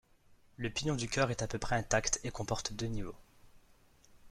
Le 0.57 0.71
pignon 0.71 0.95
du 0.95 1.07
chœur 1.07 1.29
est 1.29 1.43
à 1.43 1.47
peu 1.47 1.59
près 1.59 1.75
intact 1.75 2.19
et 2.23 2.31
comporte 2.31 2.73
deux 2.73 2.87
niveaux. 2.87 3.13